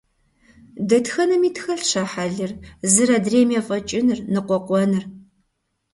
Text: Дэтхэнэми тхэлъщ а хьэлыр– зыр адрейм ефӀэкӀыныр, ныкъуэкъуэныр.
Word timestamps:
Дэтхэнэми 0.89 1.49
тхэлъщ 1.55 1.91
а 2.01 2.03
хьэлыр– 2.11 2.51
зыр 2.91 3.09
адрейм 3.17 3.49
ефӀэкӀыныр, 3.59 4.19
ныкъуэкъуэныр. 4.33 5.03